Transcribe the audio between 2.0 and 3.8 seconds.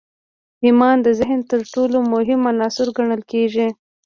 مهم عنصر ګڼل کېږي.